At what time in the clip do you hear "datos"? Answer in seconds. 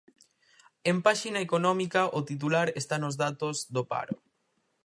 3.23-3.55